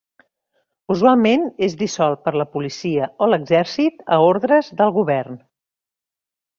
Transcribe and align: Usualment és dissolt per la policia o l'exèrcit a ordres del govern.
Usualment 0.95 1.45
és 1.67 1.75
dissolt 1.83 2.25
per 2.25 2.33
la 2.43 2.47
policia 2.55 3.11
o 3.27 3.31
l'exèrcit 3.31 4.05
a 4.17 4.21
ordres 4.33 4.75
del 4.83 4.99
govern. 5.01 5.41